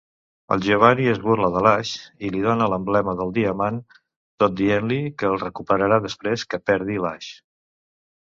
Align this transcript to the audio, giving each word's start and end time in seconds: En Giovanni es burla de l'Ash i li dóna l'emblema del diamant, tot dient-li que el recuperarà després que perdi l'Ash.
En 0.53 0.61
Giovanni 0.67 1.03
es 1.09 1.19
burla 1.25 1.49
de 1.55 1.59
l'Ash 1.65 1.91
i 2.29 2.31
li 2.35 2.39
dóna 2.45 2.69
l'emblema 2.73 3.13
del 3.19 3.33
diamant, 3.35 3.77
tot 4.45 4.55
dient-li 4.63 4.97
que 5.21 5.29
el 5.33 5.37
recuperarà 5.45 6.01
després 6.07 6.47
que 6.55 6.61
perdi 6.71 6.97
l'Ash. 7.05 7.29